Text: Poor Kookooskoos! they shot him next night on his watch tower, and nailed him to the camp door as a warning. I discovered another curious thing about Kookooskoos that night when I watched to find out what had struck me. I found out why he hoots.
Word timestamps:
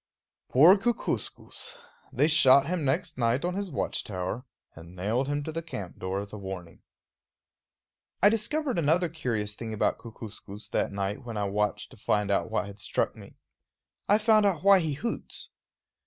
Poor 0.49 0.75
Kookooskoos! 0.79 1.77
they 2.11 2.27
shot 2.27 2.65
him 2.65 2.83
next 2.83 3.19
night 3.19 3.45
on 3.45 3.53
his 3.53 3.69
watch 3.69 4.03
tower, 4.03 4.45
and 4.73 4.95
nailed 4.95 5.27
him 5.27 5.43
to 5.43 5.51
the 5.51 5.61
camp 5.61 5.99
door 5.99 6.19
as 6.19 6.33
a 6.33 6.39
warning. 6.39 6.81
I 8.23 8.29
discovered 8.29 8.79
another 8.79 9.09
curious 9.09 9.53
thing 9.53 9.75
about 9.75 9.99
Kookooskoos 9.99 10.69
that 10.71 10.91
night 10.91 11.23
when 11.23 11.37
I 11.37 11.43
watched 11.43 11.91
to 11.91 11.97
find 11.97 12.31
out 12.31 12.49
what 12.49 12.65
had 12.65 12.79
struck 12.79 13.15
me. 13.15 13.35
I 14.09 14.17
found 14.17 14.43
out 14.43 14.63
why 14.63 14.79
he 14.79 14.93
hoots. 14.93 15.49